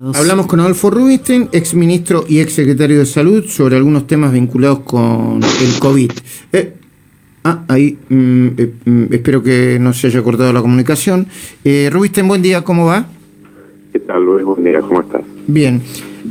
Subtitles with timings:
[0.00, 4.78] Hablamos con Adolfo Rubinstein, ex ministro y ex secretario de Salud, sobre algunos temas vinculados
[4.84, 6.12] con el COVID.
[6.52, 6.72] Eh,
[7.42, 11.26] ah, ahí, mm, eh, mm, espero que no se haya cortado la comunicación.
[11.64, 13.08] Eh, Rubinstein, buen día, ¿cómo va?
[13.92, 14.44] ¿Qué tal, Luis?
[14.44, 15.22] Buen día, ¿cómo estás?
[15.48, 15.82] Bien.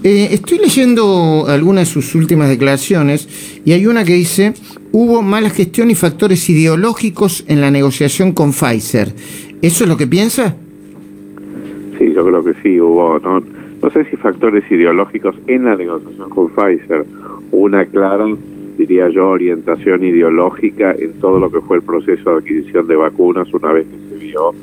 [0.01, 3.27] Eh, estoy leyendo algunas de sus últimas declaraciones
[3.65, 4.53] y hay una que dice,
[4.93, 9.13] hubo mala gestión y factores ideológicos en la negociación con Pfizer.
[9.61, 10.55] ¿Eso es lo que piensa?
[11.97, 16.29] Sí, yo creo que sí, hubo, no, no sé si factores ideológicos en la negociación
[16.29, 17.05] con Pfizer,
[17.51, 18.25] una clara,
[18.77, 23.53] diría yo, orientación ideológica en todo lo que fue el proceso de adquisición de vacunas
[23.53, 24.53] una vez que se vio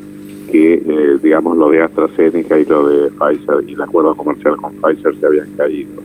[0.50, 4.72] que, eh, digamos, lo de AstraZeneca y lo de Pfizer y el acuerdo comercial con
[4.74, 6.02] Pfizer se habían caído.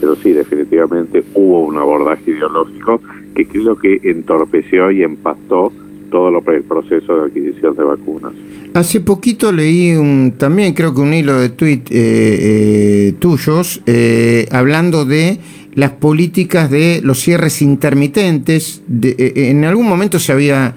[0.00, 3.00] Pero sí, definitivamente hubo un abordaje ideológico
[3.34, 5.72] que creo que entorpeció y empastó
[6.10, 8.32] todo lo, el proceso de adquisición de vacunas.
[8.74, 14.46] Hace poquito leí un, también creo que un hilo de tweet eh, eh, tuyos eh,
[14.52, 15.38] hablando de
[15.74, 18.82] las políticas de los cierres intermitentes.
[18.88, 20.74] En algún momento se había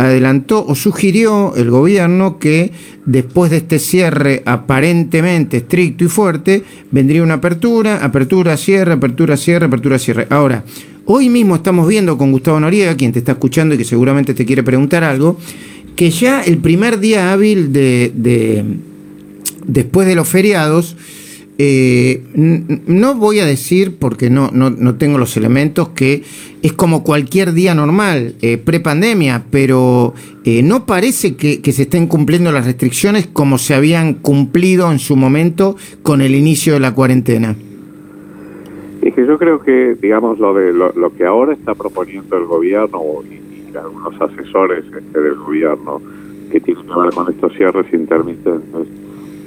[0.00, 2.72] adelantó o sugirió el gobierno que
[3.04, 9.66] después de este cierre aparentemente estricto y fuerte, vendría una apertura, apertura, cierre, apertura, cierre,
[9.66, 10.26] apertura, cierre.
[10.30, 10.64] Ahora,
[11.04, 14.46] hoy mismo estamos viendo con Gustavo Noriega, quien te está escuchando y que seguramente te
[14.46, 15.38] quiere preguntar algo,
[15.96, 18.64] que ya el primer día hábil de, de
[19.66, 20.96] después de los feriados,
[21.62, 22.22] eh,
[22.86, 26.22] no voy a decir, porque no, no, no, tengo los elementos, que
[26.62, 30.14] es como cualquier día normal, eh, pre-pandemia, pero
[30.46, 35.16] eh, no parece que, se estén cumpliendo las restricciones como se habían cumplido en su
[35.16, 37.54] momento con el inicio de la cuarentena.
[39.02, 42.46] Es que yo creo que, digamos, lo, de, lo, lo que ahora está proponiendo el
[42.46, 46.00] gobierno y, y algunos asesores este, del gobierno
[46.50, 48.86] que tienen que ver con estos cierres intermitentes,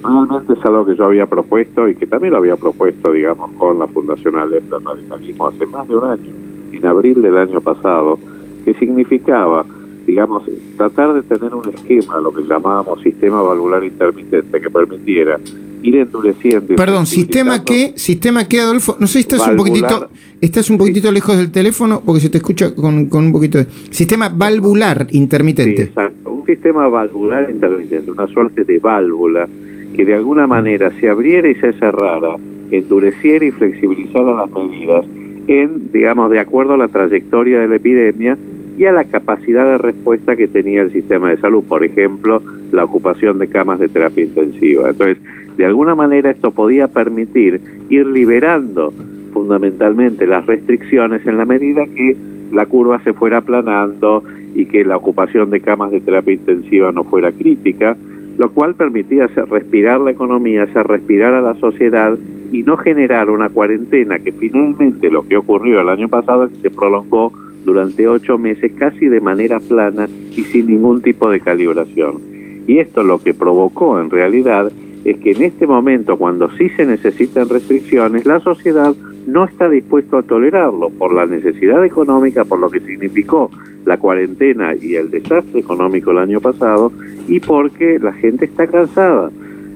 [0.03, 3.79] realmente es algo que yo había propuesto y que también lo había propuesto, digamos, con
[3.79, 6.31] la Fundación Alerta Radicalismo hace más de un año,
[6.71, 8.19] en abril del año pasado,
[8.65, 9.65] que significaba,
[10.05, 10.43] digamos,
[10.77, 15.39] tratar de tener un esquema, lo que llamábamos sistema valvular intermitente, que permitiera
[15.83, 16.75] ir endureciendo.
[16.75, 20.09] Perdón, sistema que, sistema que, Adolfo, no sé si estás valvular, un poquitito,
[20.41, 21.13] estás un poquitito sí.
[21.13, 25.83] lejos del teléfono porque se te escucha con, con un poquito de sistema valvular intermitente.
[25.83, 29.47] Sí, exacto, un sistema valvular intermitente, una suerte de válvula
[29.95, 32.35] que de alguna manera se abriera y se cerrara,
[32.71, 35.05] endureciera y flexibilizara las medidas
[35.47, 38.37] en, digamos, de acuerdo a la trayectoria de la epidemia
[38.77, 42.83] y a la capacidad de respuesta que tenía el sistema de salud, por ejemplo, la
[42.83, 44.89] ocupación de camas de terapia intensiva.
[44.89, 45.17] Entonces,
[45.57, 48.93] de alguna manera esto podía permitir ir liberando
[49.31, 52.15] fundamentalmente las restricciones en la medida que
[52.51, 54.23] la curva se fuera aplanando
[54.55, 57.97] y que la ocupación de camas de terapia intensiva no fuera crítica,
[58.37, 62.17] lo cual permitía respirar la economía, hacer respirar a la sociedad
[62.51, 67.31] y no generar una cuarentena que finalmente lo que ocurrió el año pasado se prolongó
[67.65, 72.21] durante ocho meses casi de manera plana y sin ningún tipo de calibración.
[72.67, 74.71] Y esto lo que provocó en realidad
[75.03, 78.95] es que en este momento, cuando sí se necesitan restricciones, la sociedad
[79.27, 83.49] no está dispuesto a tolerarlo por la necesidad económica, por lo que significó
[83.85, 86.91] la cuarentena y el desastre económico el año pasado,
[87.27, 89.31] y porque la gente está cansada.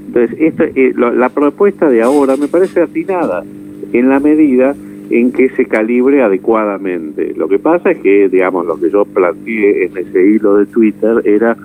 [0.08, 3.44] Entonces, esta, eh, lo, la propuesta de ahora me parece atinada
[3.94, 4.75] en la medida
[5.09, 7.34] en que se calibre adecuadamente.
[7.35, 11.22] Lo que pasa es que, digamos, lo que yo planteé en ese hilo de Twitter
[11.25, 11.58] era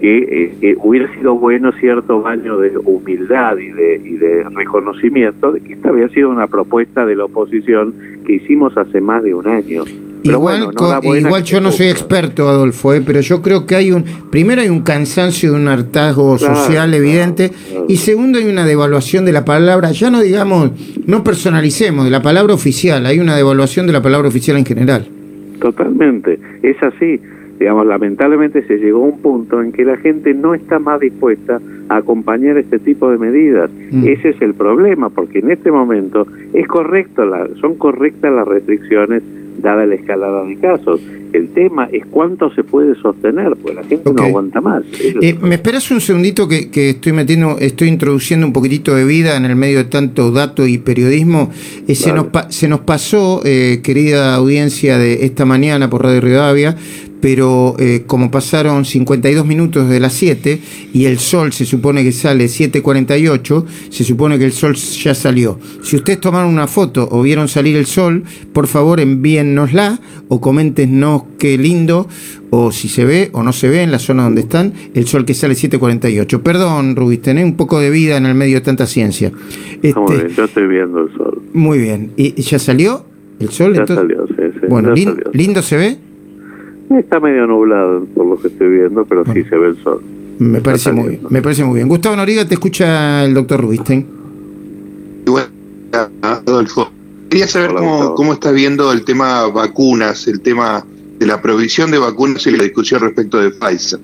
[0.00, 5.52] que eh, eh, hubiera sido bueno cierto baño de humildad y de, y de reconocimiento
[5.52, 7.94] de que esta había sido una propuesta de la oposición
[8.24, 9.84] que hicimos hace más de un año.
[10.22, 13.02] Pero igual, bueno, no igual yo no soy experto, Adolfo, ¿eh?
[13.04, 16.92] pero yo creo que hay un, primero hay un cansancio de un hartazgo claro, social
[16.94, 17.86] evidente, claro, claro.
[17.88, 20.72] y segundo hay una devaluación de la palabra, ya no digamos,
[21.06, 25.06] no personalicemos, de la palabra oficial, hay una devaluación de la palabra oficial en general.
[25.60, 27.20] Totalmente, es así
[27.58, 31.60] digamos, lamentablemente se llegó a un punto en que la gente no está más dispuesta
[31.88, 33.70] a acompañar este tipo de medidas.
[33.90, 34.06] Mm.
[34.06, 39.22] Ese es el problema, porque en este momento es correcto, la, son correctas las restricciones
[39.60, 41.00] dada la escalada de casos.
[41.32, 44.14] El tema es cuánto se puede sostener, porque la gente okay.
[44.14, 44.82] no aguanta más.
[45.20, 49.36] Eh, ¿Me esperas un segundito que, que, estoy metiendo, estoy introduciendo un poquitito de vida
[49.36, 51.50] en el medio de tanto dato y periodismo?
[51.86, 56.76] Eh, se, nos se nos pasó, eh, querida audiencia de esta mañana por Radio Rivadavia,
[57.20, 60.60] pero eh, como pasaron 52 minutos de las 7
[60.92, 65.58] y el sol se supone que sale 7.48, se supone que el sol ya salió.
[65.82, 68.22] Si ustedes tomaron una foto o vieron salir el sol,
[68.52, 69.98] por favor envíennosla
[70.28, 72.08] o coméntenos qué lindo,
[72.50, 75.24] o si se ve o no se ve en la zona donde están, el sol
[75.24, 76.40] que sale 7.48.
[76.40, 79.32] Perdón, Rubí, tenés un poco de vida en el medio de tanta ciencia.
[79.82, 81.42] Este, muy bien, yo estoy viendo el sol.
[81.52, 82.12] Muy bien.
[82.16, 83.04] ¿Y ya salió
[83.38, 83.74] el sol?
[83.74, 84.66] Ya salió, sí, sí.
[84.68, 84.94] Bueno,
[85.32, 86.07] ¿lindo se ve?
[86.90, 90.02] Está medio nublado por lo que estoy viendo, pero sí se ve el sol.
[90.38, 91.88] Me parece, muy, bien, me parece muy bien.
[91.88, 94.06] Gustavo Noriga, te escucha el doctor Rubinstein.
[95.26, 95.46] Bueno,
[96.22, 96.90] Adolfo,
[97.28, 100.84] quería saber cómo, cómo está viendo el tema vacunas, el tema
[101.18, 103.98] de la provisión de vacunas y la discusión respecto de Pfizer.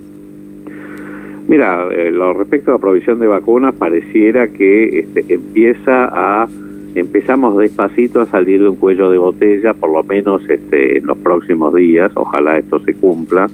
[1.47, 6.49] Mira, eh, lo respecto a la provisión de vacunas, pareciera que este, empieza a
[6.95, 11.19] empezamos despacito a salir de un cuello de botella, por lo menos este, en los
[11.19, 13.51] próximos días, ojalá esto se cumpla,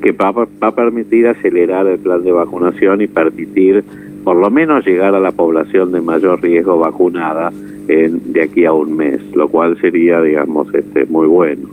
[0.00, 3.84] que va, a permitir acelerar el plan de vacunación y permitir
[4.24, 7.52] por lo menos llegar a la población de mayor riesgo vacunada
[7.88, 11.68] en, de aquí a un mes, lo cual sería, digamos, este, muy bueno.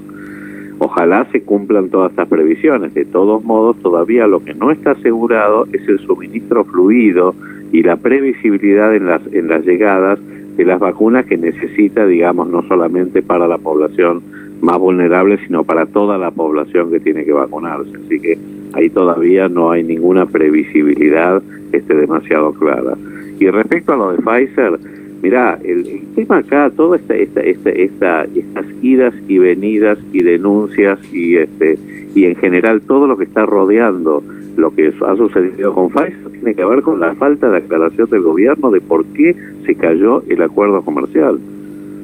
[0.80, 2.94] Ojalá se cumplan todas estas previsiones.
[2.94, 7.34] De todos modos, todavía lo que no está asegurado es el suministro fluido
[7.72, 10.20] y la previsibilidad en las, en las llegadas
[10.56, 14.22] de las vacunas que necesita, digamos, no solamente para la población
[14.62, 17.92] más vulnerable, sino para toda la población que tiene que vacunarse.
[18.06, 18.38] Así que
[18.74, 21.42] ahí todavía no hay ninguna previsibilidad
[21.72, 22.98] este, demasiado clara.
[23.40, 24.80] Y respecto a lo de Pfizer,
[25.25, 31.00] mira, el, tema acá, todas esta, esta, esta, esta, estas idas y venidas y denuncias
[31.12, 31.80] y, este,
[32.13, 34.22] y en general todo lo que está rodeando
[34.56, 38.22] lo que ha sucedido con Pfizer tiene que ver con la falta de aclaración del
[38.22, 39.36] gobierno de por qué
[39.66, 41.39] se cayó el acuerdo comercial.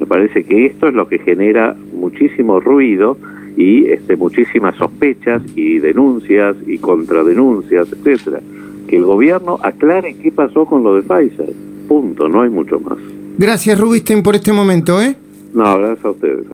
[0.00, 3.16] Me parece que esto es lo que genera muchísimo ruido
[3.56, 8.40] y este, muchísimas sospechas y denuncias y contradenuncias, etcétera.
[8.88, 11.71] Que el gobierno aclare qué pasó con lo de Pfizer.
[11.92, 12.96] Punto, no hay mucho más.
[13.36, 15.14] Gracias, Rubisten, por este momento, ¿eh?
[15.52, 16.46] No, gracias a ustedes.